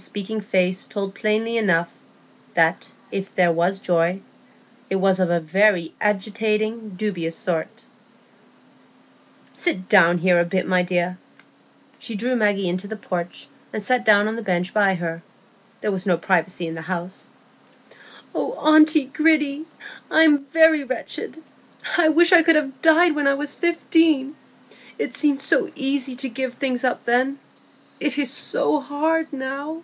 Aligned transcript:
The 0.00 0.04
speaking 0.04 0.40
face 0.42 0.84
told 0.86 1.16
plainly 1.16 1.56
enough 1.56 1.92
that, 2.54 2.88
if 3.10 3.34
there 3.34 3.50
was 3.50 3.80
joy, 3.80 4.20
it 4.88 4.94
was 4.94 5.18
of 5.18 5.28
a 5.28 5.40
very 5.40 5.92
agitating, 6.00 6.90
dubious 6.90 7.34
sort. 7.34 7.84
"Sit 9.52 9.88
down 9.88 10.18
here 10.18 10.38
a 10.38 10.44
bit, 10.44 10.68
my 10.68 10.84
dear." 10.84 11.18
She 11.98 12.14
drew 12.14 12.36
Maggie 12.36 12.68
into 12.68 12.86
the 12.86 12.94
porch, 12.94 13.48
and 13.72 13.82
sat 13.82 14.04
down 14.04 14.28
on 14.28 14.36
the 14.36 14.40
bench 14.42 14.72
by 14.72 14.94
her; 14.94 15.20
there 15.80 15.90
was 15.90 16.06
no 16.06 16.16
privacy 16.16 16.68
in 16.68 16.76
the 16.76 16.82
house. 16.82 17.26
"Oh, 18.32 18.52
aunt 18.52 18.94
Gritty, 19.12 19.64
I'm 20.12 20.44
very 20.44 20.84
wretched! 20.84 21.42
I 21.96 22.08
wish 22.08 22.30
I 22.32 22.44
could 22.44 22.54
have 22.54 22.80
died 22.82 23.16
when 23.16 23.26
I 23.26 23.34
was 23.34 23.52
fifteen. 23.56 24.36
It 24.96 25.16
seemed 25.16 25.40
so 25.42 25.72
easy 25.74 26.14
to 26.14 26.28
give 26.28 26.54
things 26.54 26.84
up 26.84 27.04
then; 27.04 27.40
it 28.00 28.16
is 28.16 28.32
so 28.32 28.78
hard 28.78 29.32
now." 29.32 29.82